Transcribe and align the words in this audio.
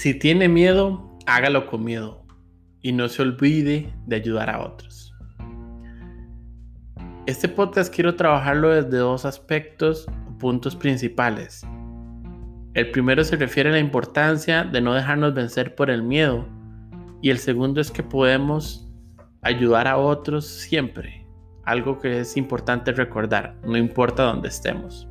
Si 0.00 0.14
tiene 0.14 0.48
miedo, 0.48 1.14
hágalo 1.26 1.66
con 1.66 1.84
miedo 1.84 2.24
y 2.80 2.92
no 2.92 3.06
se 3.10 3.20
olvide 3.20 3.92
de 4.06 4.16
ayudar 4.16 4.48
a 4.48 4.62
otros. 4.62 5.14
Este 7.26 7.50
podcast 7.50 7.94
quiero 7.94 8.16
trabajarlo 8.16 8.70
desde 8.70 8.96
dos 8.96 9.26
aspectos 9.26 10.06
o 10.26 10.38
puntos 10.38 10.74
principales. 10.74 11.66
El 12.72 12.90
primero 12.92 13.22
se 13.24 13.36
refiere 13.36 13.68
a 13.68 13.72
la 13.72 13.78
importancia 13.78 14.64
de 14.64 14.80
no 14.80 14.94
dejarnos 14.94 15.34
vencer 15.34 15.74
por 15.74 15.90
el 15.90 16.02
miedo 16.02 16.48
y 17.20 17.28
el 17.28 17.36
segundo 17.36 17.82
es 17.82 17.90
que 17.90 18.02
podemos 18.02 18.90
ayudar 19.42 19.86
a 19.86 19.98
otros 19.98 20.46
siempre, 20.46 21.26
algo 21.66 21.98
que 21.98 22.20
es 22.20 22.38
importante 22.38 22.92
recordar, 22.92 23.54
no 23.66 23.76
importa 23.76 24.22
dónde 24.22 24.48
estemos. 24.48 25.06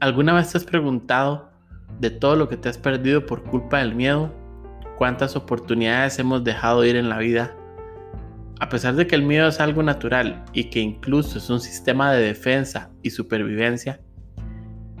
¿Alguna 0.00 0.32
vez 0.32 0.50
te 0.50 0.56
has 0.56 0.64
preguntado 0.64 1.51
de 2.00 2.10
todo 2.10 2.36
lo 2.36 2.48
que 2.48 2.56
te 2.56 2.68
has 2.68 2.78
perdido 2.78 3.26
por 3.26 3.44
culpa 3.44 3.78
del 3.78 3.94
miedo? 3.94 4.34
¿Cuántas 4.98 5.36
oportunidades 5.36 6.18
hemos 6.18 6.44
dejado 6.44 6.84
ir 6.84 6.96
en 6.96 7.08
la 7.08 7.18
vida? 7.18 7.56
A 8.60 8.68
pesar 8.68 8.94
de 8.94 9.06
que 9.06 9.16
el 9.16 9.22
miedo 9.22 9.48
es 9.48 9.58
algo 9.60 9.82
natural 9.82 10.44
y 10.52 10.64
que 10.64 10.80
incluso 10.80 11.38
es 11.38 11.50
un 11.50 11.60
sistema 11.60 12.12
de 12.12 12.22
defensa 12.22 12.90
y 13.02 13.10
supervivencia, 13.10 14.00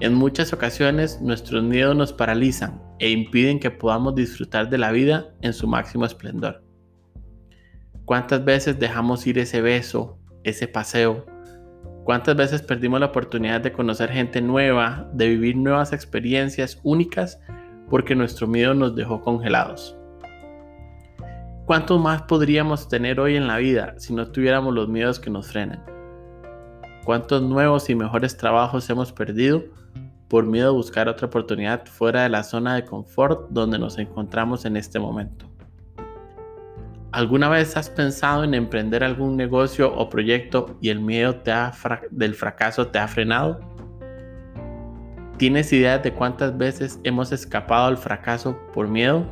en 0.00 0.14
muchas 0.14 0.52
ocasiones 0.52 1.20
nuestros 1.20 1.62
miedos 1.62 1.94
nos 1.94 2.12
paralizan 2.12 2.82
e 2.98 3.10
impiden 3.10 3.60
que 3.60 3.70
podamos 3.70 4.16
disfrutar 4.16 4.68
de 4.68 4.78
la 4.78 4.90
vida 4.90 5.32
en 5.42 5.52
su 5.52 5.68
máximo 5.68 6.04
esplendor. 6.04 6.64
¿Cuántas 8.04 8.44
veces 8.44 8.80
dejamos 8.80 9.24
ir 9.28 9.38
ese 9.38 9.60
beso, 9.60 10.18
ese 10.42 10.66
paseo, 10.66 11.24
¿Cuántas 12.04 12.34
veces 12.34 12.62
perdimos 12.62 12.98
la 12.98 13.06
oportunidad 13.06 13.60
de 13.60 13.72
conocer 13.72 14.10
gente 14.10 14.42
nueva, 14.42 15.08
de 15.12 15.28
vivir 15.28 15.56
nuevas 15.56 15.92
experiencias 15.92 16.80
únicas 16.82 17.38
porque 17.88 18.16
nuestro 18.16 18.48
miedo 18.48 18.74
nos 18.74 18.96
dejó 18.96 19.20
congelados? 19.20 19.96
¿Cuántos 21.64 22.00
más 22.00 22.22
podríamos 22.22 22.88
tener 22.88 23.20
hoy 23.20 23.36
en 23.36 23.46
la 23.46 23.58
vida 23.58 23.94
si 23.98 24.12
no 24.12 24.26
tuviéramos 24.26 24.74
los 24.74 24.88
miedos 24.88 25.20
que 25.20 25.30
nos 25.30 25.46
frenan? 25.46 25.84
¿Cuántos 27.04 27.40
nuevos 27.40 27.88
y 27.88 27.94
mejores 27.94 28.36
trabajos 28.36 28.90
hemos 28.90 29.12
perdido 29.12 29.62
por 30.26 30.44
miedo 30.44 30.70
a 30.70 30.72
buscar 30.72 31.08
otra 31.08 31.28
oportunidad 31.28 31.86
fuera 31.86 32.24
de 32.24 32.30
la 32.30 32.42
zona 32.42 32.74
de 32.74 32.84
confort 32.84 33.48
donde 33.50 33.78
nos 33.78 33.96
encontramos 33.98 34.64
en 34.64 34.76
este 34.76 34.98
momento? 34.98 35.51
¿Alguna 37.12 37.50
vez 37.50 37.76
has 37.76 37.90
pensado 37.90 38.42
en 38.42 38.54
emprender 38.54 39.04
algún 39.04 39.36
negocio 39.36 39.94
o 39.94 40.08
proyecto 40.08 40.78
y 40.80 40.88
el 40.88 41.00
miedo 41.00 41.42
del 42.10 42.34
fracaso 42.34 42.86
te 42.86 42.98
ha 42.98 43.06
frenado? 43.06 43.60
¿Tienes 45.36 45.70
idea 45.74 45.98
de 45.98 46.14
cuántas 46.14 46.56
veces 46.56 47.00
hemos 47.04 47.30
escapado 47.30 47.84
al 47.88 47.98
fracaso 47.98 48.58
por 48.72 48.88
miedo? 48.88 49.26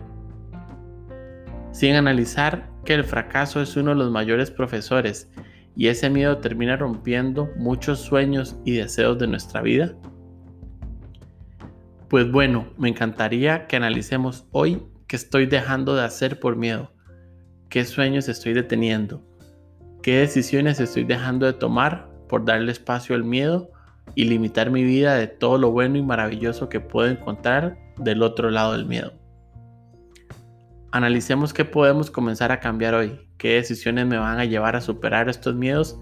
Sin 1.72 1.94
analizar 1.94 2.68
que 2.84 2.92
el 2.92 3.02
fracaso 3.02 3.62
es 3.62 3.74
uno 3.78 3.92
de 3.92 3.96
los 3.96 4.10
mayores 4.10 4.50
profesores 4.50 5.30
y 5.74 5.88
ese 5.88 6.10
miedo 6.10 6.36
termina 6.36 6.76
rompiendo 6.76 7.48
muchos 7.56 8.00
sueños 8.00 8.58
y 8.62 8.72
deseos 8.72 9.18
de 9.18 9.26
nuestra 9.26 9.62
vida. 9.62 9.94
Pues 12.10 12.30
bueno, 12.30 12.66
me 12.76 12.90
encantaría 12.90 13.66
que 13.66 13.76
analicemos 13.76 14.46
hoy 14.50 14.82
qué 15.06 15.16
estoy 15.16 15.46
dejando 15.46 15.96
de 15.96 16.04
hacer 16.04 16.40
por 16.40 16.56
miedo 16.56 16.92
¿Qué 17.70 17.84
sueños 17.84 18.28
estoy 18.28 18.52
deteniendo? 18.52 19.22
¿Qué 20.02 20.16
decisiones 20.16 20.80
estoy 20.80 21.04
dejando 21.04 21.46
de 21.46 21.52
tomar 21.52 22.10
por 22.28 22.44
darle 22.44 22.72
espacio 22.72 23.14
al 23.14 23.22
miedo 23.22 23.70
y 24.16 24.24
limitar 24.24 24.72
mi 24.72 24.82
vida 24.82 25.14
de 25.14 25.28
todo 25.28 25.56
lo 25.56 25.70
bueno 25.70 25.96
y 25.96 26.02
maravilloso 26.02 26.68
que 26.68 26.80
puedo 26.80 27.08
encontrar 27.08 27.78
del 27.96 28.24
otro 28.24 28.50
lado 28.50 28.72
del 28.72 28.86
miedo? 28.86 29.12
Analicemos 30.90 31.54
qué 31.54 31.64
podemos 31.64 32.10
comenzar 32.10 32.50
a 32.50 32.58
cambiar 32.58 32.94
hoy, 32.94 33.20
qué 33.38 33.54
decisiones 33.54 34.04
me 34.04 34.18
van 34.18 34.40
a 34.40 34.46
llevar 34.46 34.74
a 34.74 34.80
superar 34.80 35.28
estos 35.28 35.54
miedos 35.54 35.96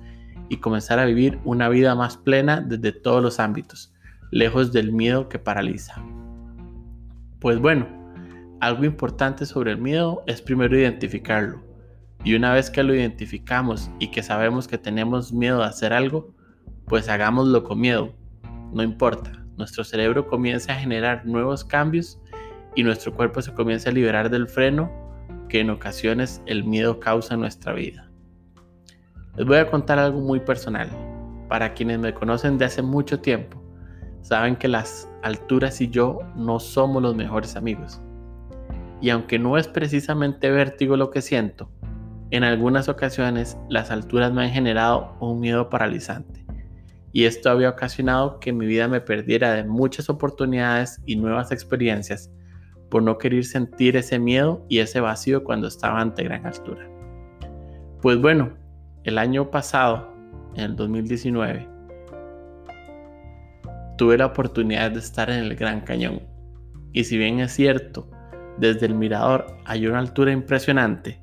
y 0.48 0.60
comenzar 0.60 0.98
a 0.98 1.04
vivir 1.04 1.38
una 1.44 1.68
vida 1.68 1.94
más 1.94 2.16
plena 2.16 2.62
desde 2.62 2.92
todos 2.92 3.22
los 3.22 3.38
ámbitos, 3.40 3.92
lejos 4.30 4.72
del 4.72 4.90
miedo 4.90 5.28
que 5.28 5.38
paraliza. 5.38 6.02
Pues 7.40 7.58
bueno, 7.58 7.97
algo 8.60 8.84
importante 8.84 9.46
sobre 9.46 9.72
el 9.72 9.78
miedo 9.78 10.22
es 10.26 10.42
primero 10.42 10.76
identificarlo. 10.76 11.62
Y 12.24 12.34
una 12.34 12.52
vez 12.52 12.70
que 12.70 12.82
lo 12.82 12.94
identificamos 12.94 13.90
y 14.00 14.10
que 14.10 14.22
sabemos 14.22 14.66
que 14.66 14.78
tenemos 14.78 15.32
miedo 15.32 15.62
a 15.62 15.68
hacer 15.68 15.92
algo, 15.92 16.34
pues 16.86 17.08
hagámoslo 17.08 17.62
con 17.62 17.80
miedo. 17.80 18.12
No 18.72 18.82
importa, 18.82 19.44
nuestro 19.56 19.84
cerebro 19.84 20.26
comienza 20.26 20.72
a 20.72 20.76
generar 20.76 21.24
nuevos 21.24 21.64
cambios 21.64 22.20
y 22.74 22.82
nuestro 22.82 23.14
cuerpo 23.14 23.40
se 23.42 23.54
comienza 23.54 23.90
a 23.90 23.92
liberar 23.92 24.30
del 24.30 24.48
freno 24.48 24.90
que 25.48 25.60
en 25.60 25.70
ocasiones 25.70 26.42
el 26.46 26.64
miedo 26.64 26.98
causa 26.98 27.34
en 27.34 27.40
nuestra 27.40 27.72
vida. 27.72 28.10
Les 29.36 29.46
voy 29.46 29.58
a 29.58 29.70
contar 29.70 29.98
algo 29.98 30.20
muy 30.20 30.40
personal. 30.40 30.90
Para 31.48 31.72
quienes 31.72 31.98
me 32.00 32.12
conocen 32.12 32.58
de 32.58 32.66
hace 32.66 32.82
mucho 32.82 33.20
tiempo, 33.20 33.62
saben 34.20 34.56
que 34.56 34.68
las 34.68 35.08
alturas 35.22 35.80
y 35.80 35.88
yo 35.88 36.18
no 36.34 36.58
somos 36.58 37.00
los 37.00 37.14
mejores 37.14 37.56
amigos 37.56 38.02
y 39.00 39.10
aunque 39.10 39.38
no 39.38 39.56
es 39.56 39.68
precisamente 39.68 40.50
vértigo 40.50 40.96
lo 40.96 41.10
que 41.10 41.22
siento, 41.22 41.70
en 42.30 42.44
algunas 42.44 42.88
ocasiones 42.88 43.56
las 43.68 43.90
alturas 43.90 44.32
me 44.32 44.44
han 44.44 44.50
generado 44.50 45.16
un 45.20 45.40
miedo 45.40 45.70
paralizante 45.70 46.44
y 47.12 47.24
esto 47.24 47.50
había 47.50 47.70
ocasionado 47.70 48.38
que 48.38 48.52
mi 48.52 48.66
vida 48.66 48.86
me 48.86 49.00
perdiera 49.00 49.52
de 49.54 49.64
muchas 49.64 50.10
oportunidades 50.10 51.00
y 51.06 51.16
nuevas 51.16 51.50
experiencias 51.52 52.30
por 52.90 53.02
no 53.02 53.18
querer 53.18 53.44
sentir 53.44 53.96
ese 53.96 54.18
miedo 54.18 54.64
y 54.68 54.78
ese 54.78 55.00
vacío 55.00 55.44
cuando 55.44 55.68
estaba 55.68 56.00
ante 56.00 56.24
gran 56.24 56.46
altura. 56.46 56.88
Pues 58.00 58.20
bueno, 58.20 58.54
el 59.04 59.18
año 59.18 59.50
pasado, 59.50 60.08
en 60.54 60.64
el 60.64 60.76
2019, 60.76 61.68
tuve 63.96 64.18
la 64.18 64.26
oportunidad 64.26 64.92
de 64.92 65.00
estar 65.00 65.28
en 65.28 65.44
el 65.44 65.56
Gran 65.56 65.80
Cañón. 65.80 66.22
Y 66.92 67.04
si 67.04 67.18
bien 67.18 67.40
es 67.40 67.52
cierto 67.52 68.08
desde 68.58 68.86
el 68.86 68.94
mirador 68.94 69.46
hay 69.64 69.86
una 69.86 70.00
altura 70.00 70.32
impresionante. 70.32 71.20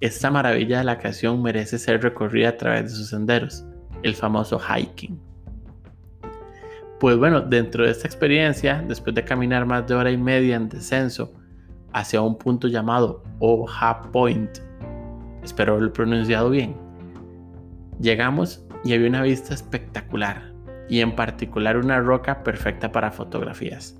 Esta 0.00 0.30
maravilla 0.30 0.78
de 0.78 0.84
la 0.84 0.98
creación 0.98 1.42
merece 1.42 1.78
ser 1.78 2.02
recorrida 2.02 2.50
a 2.50 2.56
través 2.56 2.84
de 2.84 2.90
sus 2.90 3.08
senderos, 3.08 3.64
el 4.02 4.14
famoso 4.14 4.58
hiking. 4.60 5.20
Pues 7.00 7.16
bueno, 7.16 7.40
dentro 7.40 7.84
de 7.84 7.90
esta 7.90 8.06
experiencia, 8.06 8.84
después 8.86 9.14
de 9.14 9.24
caminar 9.24 9.66
más 9.66 9.86
de 9.86 9.94
hora 9.94 10.10
y 10.10 10.16
media 10.16 10.56
en 10.56 10.68
descenso 10.68 11.32
hacia 11.92 12.20
un 12.20 12.36
punto 12.38 12.68
llamado 12.68 13.22
Oha 13.40 14.02
Point, 14.12 14.58
espero 15.42 15.72
haberlo 15.72 15.92
pronunciado 15.92 16.50
bien, 16.50 16.76
llegamos 18.00 18.64
y 18.84 18.94
había 18.94 19.08
una 19.08 19.22
vista 19.22 19.54
espectacular 19.54 20.52
y 20.88 21.00
en 21.00 21.14
particular 21.14 21.76
una 21.76 22.00
roca 22.00 22.42
perfecta 22.42 22.92
para 22.92 23.10
fotografías. 23.10 23.97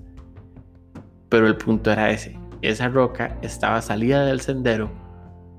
Pero 1.29 1.47
el 1.47 1.55
punto 1.55 1.91
era 1.91 2.11
ese. 2.11 2.37
Esa 2.61 2.89
roca 2.89 3.37
estaba 3.41 3.81
salida 3.81 4.25
del 4.25 4.41
sendero 4.41 4.91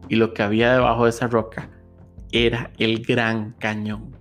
y 0.08 0.16
lo 0.16 0.34
que 0.34 0.42
había 0.42 0.72
debajo 0.72 1.04
de 1.04 1.10
esa 1.10 1.28
roca 1.28 1.70
era 2.32 2.70
el 2.78 3.02
gran 3.04 3.52
cañón. 3.52 4.16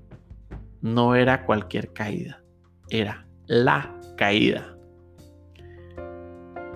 No 0.81 1.15
era 1.15 1.45
cualquier 1.45 1.91
caída, 1.91 2.41
era 2.89 3.25
la 3.47 3.93
caída. 4.15 4.75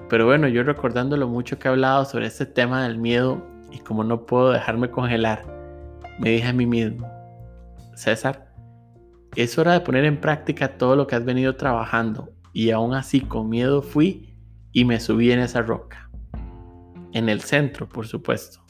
Pero 0.09 0.25
bueno, 0.25 0.47
yo 0.47 0.63
recordando 0.63 1.15
lo 1.15 1.27
mucho 1.27 1.57
que 1.57 1.67
he 1.67 1.71
hablado 1.71 2.05
sobre 2.05 2.27
este 2.27 2.45
tema 2.45 2.83
del 2.83 2.97
miedo 2.97 3.41
y 3.71 3.79
como 3.79 4.03
no 4.03 4.25
puedo 4.25 4.51
dejarme 4.51 4.91
congelar, 4.91 5.43
me 6.19 6.31
dije 6.31 6.47
a 6.47 6.53
mí 6.53 6.65
mismo, 6.65 7.09
César, 7.95 8.53
es 9.35 9.57
hora 9.57 9.73
de 9.73 9.79
poner 9.79 10.05
en 10.05 10.19
práctica 10.19 10.77
todo 10.77 10.95
lo 10.95 11.07
que 11.07 11.15
has 11.15 11.25
venido 11.25 11.55
trabajando 11.55 12.29
y 12.51 12.71
aún 12.71 12.93
así 12.93 13.21
con 13.21 13.49
miedo 13.49 13.81
fui 13.81 14.32
y 14.73 14.85
me 14.85 14.99
subí 14.99 15.31
en 15.31 15.39
esa 15.39 15.61
roca. 15.61 16.09
En 17.13 17.29
el 17.29 17.41
centro, 17.41 17.87
por 17.87 18.07
supuesto. 18.07 18.65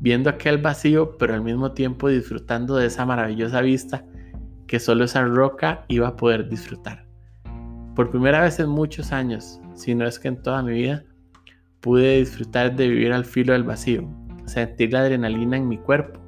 Viendo 0.00 0.30
aquel 0.30 0.58
vacío, 0.58 1.18
pero 1.18 1.34
al 1.34 1.42
mismo 1.42 1.72
tiempo 1.72 2.08
disfrutando 2.08 2.76
de 2.76 2.86
esa 2.86 3.04
maravillosa 3.04 3.60
vista 3.60 4.04
que 4.66 4.78
solo 4.78 5.04
esa 5.04 5.24
roca 5.24 5.84
iba 5.88 6.08
a 6.08 6.16
poder 6.16 6.48
disfrutar. 6.48 7.06
Por 7.94 8.10
primera 8.10 8.40
vez 8.40 8.58
en 8.60 8.68
muchos 8.68 9.12
años, 9.12 9.60
si 9.74 9.94
no 9.94 10.06
es 10.06 10.18
que 10.18 10.28
en 10.28 10.42
toda 10.42 10.62
mi 10.62 10.72
vida, 10.72 11.04
pude 11.80 12.18
disfrutar 12.18 12.74
de 12.74 12.88
vivir 12.88 13.12
al 13.12 13.24
filo 13.24 13.52
del 13.52 13.62
vacío, 13.62 14.08
sentir 14.46 14.92
la 14.92 15.00
adrenalina 15.00 15.56
en 15.56 15.68
mi 15.68 15.78
cuerpo, 15.78 16.20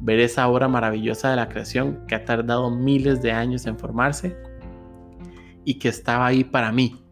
ver 0.00 0.20
esa 0.20 0.46
obra 0.48 0.68
maravillosa 0.68 1.30
de 1.30 1.36
la 1.36 1.48
creación 1.48 2.06
que 2.06 2.14
ha 2.14 2.24
tardado 2.24 2.70
miles 2.70 3.22
de 3.22 3.32
años 3.32 3.66
en 3.66 3.78
formarse 3.78 4.36
y 5.64 5.78
que 5.78 5.88
estaba 5.88 6.26
ahí 6.26 6.44
para 6.44 6.72
mí, 6.72 7.03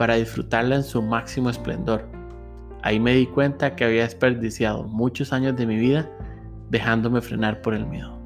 para 0.00 0.14
disfrutarla 0.14 0.76
en 0.76 0.82
su 0.82 1.02
máximo 1.02 1.50
esplendor. 1.50 2.08
Ahí 2.82 2.98
me 2.98 3.12
di 3.12 3.26
cuenta 3.26 3.76
que 3.76 3.84
había 3.84 4.04
desperdiciado 4.04 4.84
muchos 4.84 5.30
años 5.30 5.56
de 5.56 5.66
mi 5.66 5.76
vida 5.76 6.10
dejándome 6.70 7.20
frenar 7.20 7.60
por 7.60 7.74
el 7.74 7.84
miedo. 7.84 8.18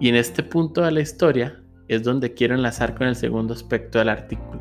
Y 0.00 0.08
en 0.08 0.16
este 0.16 0.42
punto 0.42 0.80
de 0.80 0.90
la 0.90 1.02
historia 1.02 1.62
es 1.86 2.02
donde 2.02 2.34
quiero 2.34 2.56
enlazar 2.56 2.96
con 2.96 3.06
el 3.06 3.14
segundo 3.14 3.54
aspecto 3.54 4.00
del 4.00 4.08
artículo. 4.08 4.60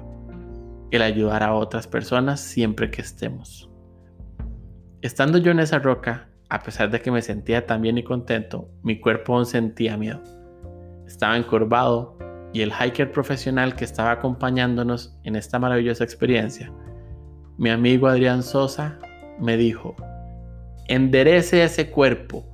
el 0.92 1.02
ayudar 1.02 1.42
a 1.42 1.56
otras 1.56 1.88
personas 1.88 2.40
siempre 2.40 2.92
que 2.92 3.02
estemos. 3.02 3.68
Estando 5.02 5.40
yo 5.40 5.50
en 5.50 5.60
esa 5.60 5.80
roca, 5.80 6.30
a 6.50 6.60
pesar 6.60 6.92
de 6.92 7.02
que 7.02 7.10
me 7.10 7.24
sentía 7.24 7.66
tan 7.66 7.82
bien 7.82 7.98
y 7.98 8.04
contento, 8.04 8.70
mi 8.84 9.00
cuerpo 9.00 9.36
aún 9.36 9.48
sentía 9.48 9.98
miedo. 9.98 10.22
Estaba 11.08 11.36
encorvado 11.36 12.20
y 12.54 12.62
el 12.62 12.72
hiker 12.72 13.12
profesional 13.12 13.76
que 13.76 13.84
estaba 13.84 14.12
acompañándonos 14.12 15.18
en 15.24 15.36
esta 15.36 15.60
maravillosa 15.60 16.04
experiencia, 16.04 16.72
mi 17.58 17.70
amigo 17.70 18.08
Adrián 18.08 18.44
Sosa, 18.44 19.00
me 19.40 19.58
dijo, 19.58 19.96
enderece 20.88 21.64
ese 21.64 21.90
cuerpo 21.90 22.46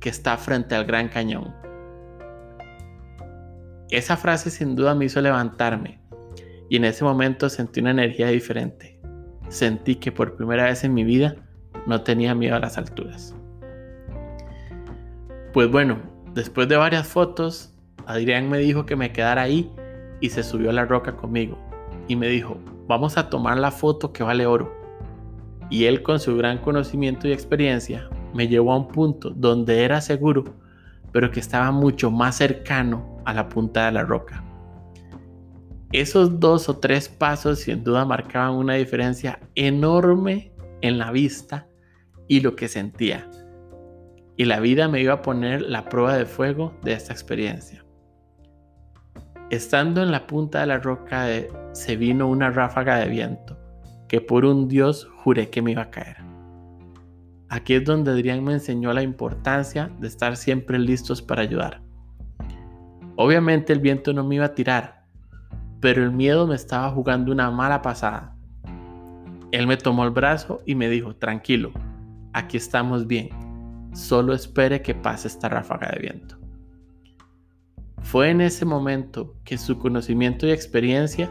que 0.00 0.08
está 0.08 0.36
frente 0.36 0.74
al 0.74 0.84
Gran 0.84 1.08
Cañón. 1.08 1.54
Esa 3.90 4.16
frase 4.16 4.50
sin 4.50 4.76
duda 4.76 4.94
me 4.94 5.06
hizo 5.06 5.20
levantarme 5.20 6.00
y 6.68 6.76
en 6.76 6.84
ese 6.84 7.04
momento 7.04 7.48
sentí 7.48 7.80
una 7.80 7.90
energía 7.90 8.28
diferente. 8.28 9.00
Sentí 9.48 9.96
que 9.96 10.12
por 10.12 10.36
primera 10.36 10.64
vez 10.64 10.84
en 10.84 10.94
mi 10.94 11.02
vida 11.02 11.34
no 11.86 12.02
tenía 12.02 12.34
miedo 12.36 12.54
a 12.54 12.60
las 12.60 12.78
alturas. 12.78 13.34
Pues 15.52 15.68
bueno, 15.68 15.98
después 16.34 16.68
de 16.68 16.76
varias 16.76 17.08
fotos, 17.08 17.74
Adrián 18.06 18.48
me 18.48 18.58
dijo 18.58 18.86
que 18.86 18.96
me 18.96 19.12
quedara 19.12 19.42
ahí 19.42 19.70
y 20.20 20.30
se 20.30 20.42
subió 20.42 20.70
a 20.70 20.74
la 20.74 20.84
roca 20.84 21.16
conmigo 21.16 21.58
y 22.08 22.16
me 22.16 22.28
dijo, 22.28 22.58
vamos 22.86 23.16
a 23.16 23.30
tomar 23.30 23.58
la 23.58 23.70
foto 23.70 24.12
que 24.12 24.22
vale 24.22 24.46
oro. 24.46 24.74
Y 25.70 25.84
él 25.84 26.02
con 26.02 26.18
su 26.18 26.36
gran 26.36 26.58
conocimiento 26.58 27.28
y 27.28 27.32
experiencia 27.32 28.08
me 28.34 28.48
llevó 28.48 28.72
a 28.72 28.78
un 28.78 28.88
punto 28.88 29.30
donde 29.30 29.84
era 29.84 30.00
seguro, 30.00 30.44
pero 31.12 31.30
que 31.30 31.40
estaba 31.40 31.70
mucho 31.70 32.10
más 32.10 32.36
cercano 32.36 33.18
a 33.24 33.32
la 33.32 33.48
punta 33.48 33.86
de 33.86 33.92
la 33.92 34.02
roca. 34.02 34.44
Esos 35.92 36.38
dos 36.38 36.68
o 36.68 36.78
tres 36.78 37.08
pasos 37.08 37.60
sin 37.60 37.82
duda 37.82 38.04
marcaban 38.04 38.54
una 38.54 38.74
diferencia 38.74 39.40
enorme 39.54 40.52
en 40.82 40.98
la 40.98 41.10
vista 41.10 41.68
y 42.28 42.40
lo 42.40 42.54
que 42.54 42.68
sentía. 42.68 43.28
Y 44.36 44.44
la 44.44 44.60
vida 44.60 44.88
me 44.88 45.00
iba 45.00 45.14
a 45.14 45.22
poner 45.22 45.62
la 45.62 45.88
prueba 45.88 46.16
de 46.16 46.26
fuego 46.26 46.74
de 46.82 46.92
esta 46.92 47.12
experiencia. 47.12 47.84
Estando 49.50 50.00
en 50.00 50.12
la 50.12 50.28
punta 50.28 50.60
de 50.60 50.66
la 50.66 50.78
roca 50.78 51.26
se 51.72 51.96
vino 51.96 52.28
una 52.28 52.50
ráfaga 52.50 52.98
de 52.98 53.08
viento 53.08 53.58
que 54.06 54.20
por 54.20 54.44
un 54.44 54.68
dios 54.68 55.08
juré 55.24 55.50
que 55.50 55.60
me 55.60 55.72
iba 55.72 55.82
a 55.82 55.90
caer. 55.90 56.18
Aquí 57.48 57.74
es 57.74 57.84
donde 57.84 58.12
Adrián 58.12 58.44
me 58.44 58.52
enseñó 58.52 58.92
la 58.92 59.02
importancia 59.02 59.90
de 59.98 60.06
estar 60.06 60.36
siempre 60.36 60.78
listos 60.78 61.20
para 61.20 61.42
ayudar. 61.42 61.82
Obviamente 63.16 63.72
el 63.72 63.80
viento 63.80 64.12
no 64.12 64.22
me 64.22 64.36
iba 64.36 64.44
a 64.44 64.54
tirar, 64.54 65.04
pero 65.80 66.04
el 66.04 66.12
miedo 66.12 66.46
me 66.46 66.54
estaba 66.54 66.90
jugando 66.90 67.32
una 67.32 67.50
mala 67.50 67.82
pasada. 67.82 68.36
Él 69.50 69.66
me 69.66 69.76
tomó 69.76 70.04
el 70.04 70.10
brazo 70.10 70.62
y 70.64 70.76
me 70.76 70.88
dijo, 70.88 71.16
tranquilo, 71.16 71.72
aquí 72.32 72.56
estamos 72.56 73.08
bien, 73.08 73.30
solo 73.94 74.32
espere 74.32 74.80
que 74.80 74.94
pase 74.94 75.26
esta 75.26 75.48
ráfaga 75.48 75.90
de 75.90 75.98
viento. 75.98 76.39
Fue 78.02 78.30
en 78.30 78.40
ese 78.40 78.64
momento 78.64 79.34
que 79.44 79.58
su 79.58 79.78
conocimiento 79.78 80.46
y 80.46 80.50
experiencia 80.50 81.30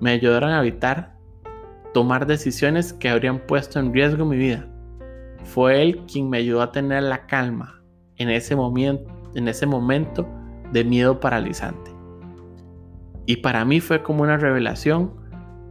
me 0.00 0.10
ayudaron 0.10 0.50
a 0.50 0.60
evitar 0.60 1.16
tomar 1.94 2.26
decisiones 2.26 2.92
que 2.92 3.08
habrían 3.08 3.46
puesto 3.46 3.78
en 3.78 3.92
riesgo 3.92 4.24
mi 4.24 4.36
vida 4.36 4.68
fue 5.44 5.82
él 5.82 6.04
quien 6.10 6.30
me 6.30 6.38
ayudó 6.38 6.62
a 6.62 6.72
tener 6.72 7.02
la 7.02 7.26
calma 7.26 7.82
en 8.16 8.30
ese 8.30 8.54
momento, 8.56 10.28
de 10.72 10.84
miedo 10.84 11.20
paralizante. 11.20 11.90
Y 13.26 13.36
para 13.36 13.64
mí 13.64 13.80
fue 13.80 14.02
como 14.02 14.22
una 14.22 14.36
revelación 14.36 15.12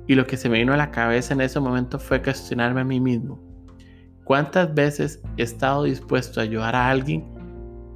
y 0.08 0.16
lo 0.16 0.26
que 0.26 0.38
se 0.38 0.50
me 0.50 0.60
vino 0.60 0.74
a 0.74 0.78
la 0.78 0.92
cabeza 0.92 1.34
en 1.34 1.42
ese 1.42 1.60
momento 1.60 2.00
fue 2.00 2.22
cuestionarme 2.22 2.82
a 2.82 2.86
mí 2.86 3.00
mismo. 3.00 3.40
¿Cuántas 4.24 4.74
veces 4.74 5.22
he 5.38 5.44
estado 5.44 5.84
dispuesto 5.84 6.40
a 6.40 6.44
ayudar 6.44 6.76
a 6.76 6.90
alguien 6.90 7.26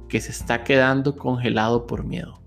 que 0.08 0.20
se 0.20 0.30
está 0.30 0.64
quedando 0.64 1.16
congelado 1.16 1.86
por 1.86 2.04
miedo? 2.04 2.40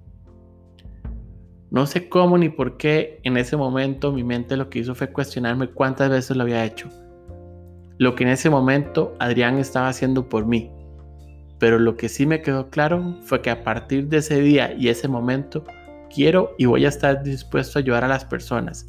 No 1.71 1.85
sé 1.85 2.09
cómo 2.09 2.38
ni 2.38 2.50
por 2.50 2.77
qué 2.77 3.19
en 3.23 3.38
ese 3.38 3.56
momento 3.56 4.11
mi 4.11 4.23
mente 4.23 4.57
lo 4.57 4.69
que 4.69 4.79
hizo 4.79 4.95
fue 4.95 5.11
cuestionarme 5.11 5.67
cuántas 5.67 6.09
veces 6.09 6.35
lo 6.35 6.44
había 6.44 6.65
hecho 6.65 6.89
lo 8.00 8.15
que 8.15 8.23
en 8.23 8.29
ese 8.29 8.50
momento 8.50 9.13
Adrián 9.19 9.57
estaba 9.57 9.89
haciendo 9.89 10.29
por 10.29 10.45
mí. 10.45 10.71
Pero 11.59 11.77
lo 11.77 11.97
que 11.97 12.07
sí 12.07 12.25
me 12.25 12.41
quedó 12.41 12.69
claro 12.69 13.17
fue 13.23 13.41
que 13.41 13.50
a 13.50 13.63
partir 13.63 14.07
de 14.07 14.17
ese 14.17 14.39
día 14.39 14.73
y 14.73 14.88
ese 14.88 15.09
momento 15.09 15.65
quiero 16.09 16.56
y 16.57 16.65
voy 16.65 16.85
a 16.85 16.89
estar 16.89 17.21
dispuesto 17.21 17.77
a 17.77 17.81
ayudar 17.81 18.06
a 18.06 18.07
las 18.07 18.23
personas 18.23 18.88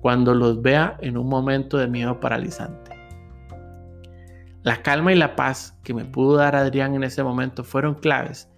cuando 0.00 0.32
los 0.34 0.62
vea 0.62 0.96
en 1.00 1.18
un 1.18 1.28
momento 1.28 1.76
de 1.76 1.88
miedo 1.88 2.20
paralizante. 2.20 2.91
La 4.62 4.82
calma 4.82 5.12
y 5.12 5.16
la 5.16 5.34
paz 5.34 5.76
que 5.82 5.92
me 5.92 6.04
pudo 6.04 6.36
dar 6.36 6.54
Adrián 6.54 6.94
en 6.94 7.02
ese 7.02 7.24
momento 7.24 7.64
fueron 7.64 7.94
claves 7.94 8.48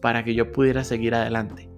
para 0.00 0.24
que 0.24 0.34
yo 0.34 0.50
pudiera 0.50 0.82
seguir 0.82 1.14
adelante, 1.14 1.68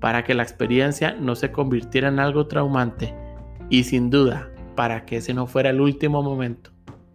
para 0.00 0.24
que 0.24 0.34
la 0.34 0.42
experiencia 0.42 1.12
no 1.12 1.34
se 1.34 1.52
convirtiera 1.52 2.08
en 2.08 2.18
algo 2.18 2.46
traumante 2.46 3.14
y 3.68 3.84
sin 3.84 4.08
duda 4.08 4.50
para 4.74 5.04
que 5.04 5.18
ese 5.18 5.34
no 5.34 5.46
fuera 5.46 5.68
el 5.68 5.80
último 5.82 6.22
momento 6.22 6.70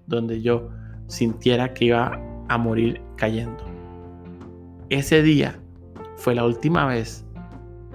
donde 0.05 0.41
yo 0.41 0.69
sintiera 1.07 1.73
que 1.73 1.85
iba 1.85 2.19
a 2.47 2.57
morir 2.57 3.01
cayendo. 3.15 3.63
Ese 4.89 5.23
día 5.23 5.59
fue 6.15 6.35
la 6.35 6.45
última 6.45 6.85
vez, 6.85 7.25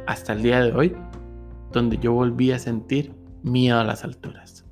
hasta 0.06 0.33
el 0.33 0.43
día 0.43 0.61
de 0.61 0.73
hoy, 0.73 0.97
donde 1.73 1.99
yo 1.99 2.13
volví 2.13 2.51
a 2.51 2.59
sentir 2.59 3.15
miedo 3.45 3.79
a 3.79 3.85
las 3.85 4.03
alturas. 4.03 4.67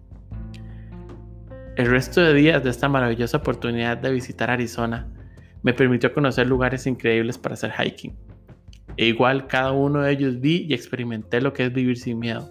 El 1.79 1.87
resto 1.87 2.21
de 2.21 2.35
días 2.35 2.65
de 2.65 2.71
esta 2.71 2.89
maravillosa 2.89 3.37
oportunidad 3.37 3.99
de 3.99 4.11
visitar 4.11 4.51
Arizona 4.51 5.07
me 5.63 5.73
permitió 5.73 6.13
conocer 6.13 6.49
lugares 6.49 6.89
increíbles 6.89 7.39
para 7.39 7.55
hacer 7.55 7.71
hiking. 7.71 8.17
E 8.97 9.07
igual 9.07 9.47
cada 9.47 9.71
uno 9.71 10.01
de 10.01 10.11
ellos 10.11 10.41
vi 10.41 10.67
y 10.69 10.75
experimenté 10.75 11.41
lo 11.41 11.53
que 11.53 11.67
es 11.67 11.73
vivir 11.73 11.97
sin 11.97 12.19
miedo. 12.19 12.51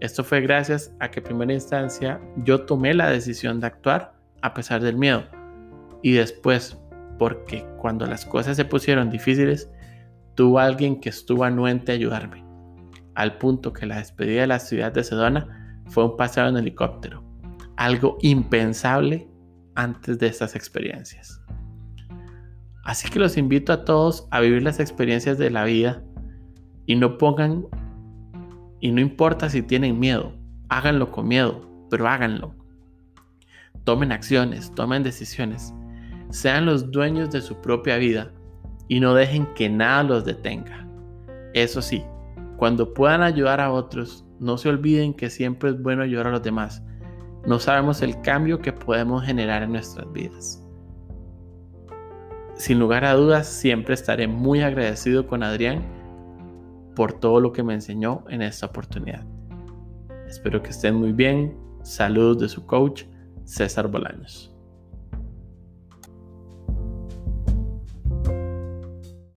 Esto 0.00 0.22
fue 0.22 0.42
gracias 0.42 0.94
a 1.00 1.10
que 1.10 1.20
en 1.20 1.24
primera 1.24 1.54
instancia 1.54 2.20
yo 2.44 2.66
tomé 2.66 2.92
la 2.92 3.08
decisión 3.08 3.58
de 3.58 3.68
actuar 3.68 4.12
a 4.42 4.52
pesar 4.52 4.82
del 4.82 4.98
miedo. 4.98 5.24
Y 6.02 6.12
después, 6.12 6.78
porque 7.18 7.64
cuando 7.78 8.04
las 8.04 8.26
cosas 8.26 8.58
se 8.58 8.66
pusieron 8.66 9.08
difíciles, 9.08 9.70
tuvo 10.34 10.58
alguien 10.58 11.00
que 11.00 11.08
estuvo 11.08 11.44
anuente 11.44 11.92
a 11.92 11.94
ayudarme, 11.94 12.44
al 13.14 13.38
punto 13.38 13.72
que 13.72 13.86
la 13.86 13.96
despedida 13.96 14.42
de 14.42 14.46
la 14.46 14.58
ciudad 14.58 14.92
de 14.92 15.04
Sedona 15.04 15.80
fue 15.86 16.04
un 16.04 16.18
paseo 16.18 16.46
en 16.48 16.58
helicóptero, 16.58 17.27
algo 17.78 18.18
impensable 18.20 19.26
antes 19.74 20.18
de 20.18 20.26
estas 20.26 20.54
experiencias. 20.54 21.40
Así 22.84 23.08
que 23.08 23.18
los 23.18 23.36
invito 23.36 23.72
a 23.72 23.84
todos 23.84 24.28
a 24.30 24.40
vivir 24.40 24.62
las 24.62 24.80
experiencias 24.80 25.38
de 25.38 25.50
la 25.50 25.64
vida 25.64 26.02
y 26.86 26.96
no 26.96 27.18
pongan, 27.18 27.64
y 28.80 28.92
no 28.92 29.00
importa 29.00 29.48
si 29.48 29.62
tienen 29.62 29.98
miedo, 29.98 30.34
háganlo 30.68 31.10
con 31.10 31.26
miedo, 31.26 31.66
pero 31.90 32.06
háganlo 32.06 32.58
tomen 33.88 34.12
acciones, 34.12 34.70
tomen 34.74 35.02
decisiones, 35.02 35.72
sean 36.28 36.66
los 36.66 36.90
dueños 36.90 37.30
de 37.30 37.40
su 37.40 37.58
propia 37.62 37.96
vida 37.96 38.30
y 38.86 39.00
no 39.00 39.14
dejen 39.14 39.46
que 39.54 39.70
nada 39.70 40.02
los 40.02 40.26
detenga. 40.26 40.86
Eso 41.54 41.80
sí, 41.80 42.04
cuando 42.58 42.92
puedan 42.92 43.22
ayudar 43.22 43.62
a 43.62 43.72
otros, 43.72 44.26
no 44.40 44.58
se 44.58 44.68
olviden 44.68 45.14
que 45.14 45.30
siempre 45.30 45.70
es 45.70 45.80
bueno 45.80 46.02
ayudar 46.02 46.26
a 46.26 46.32
los 46.32 46.42
demás. 46.42 46.82
No 47.46 47.58
sabemos 47.58 48.02
el 48.02 48.20
cambio 48.20 48.58
que 48.58 48.72
podemos 48.72 49.24
generar 49.24 49.62
en 49.62 49.72
nuestras 49.72 50.10
vidas. 50.12 50.62
Sin 52.54 52.78
lugar 52.78 53.04
a 53.04 53.14
dudas, 53.14 53.46
siempre 53.46 53.94
estaré 53.94 54.26
muy 54.26 54.60
agradecido 54.62 55.26
con 55.26 55.42
Adrián 55.42 55.82
por 56.96 57.12
todo 57.12 57.40
lo 57.40 57.52
que 57.52 57.62
me 57.62 57.74
enseñó 57.74 58.24
en 58.28 58.42
esta 58.42 58.66
oportunidad. 58.66 59.24
Espero 60.26 60.60
que 60.62 60.70
estén 60.70 60.96
muy 60.96 61.12
bien. 61.12 61.56
Saludos 61.84 62.40
de 62.40 62.48
su 62.48 62.66
coach 62.66 63.04
César 63.44 63.88
Bolaños. 63.88 64.57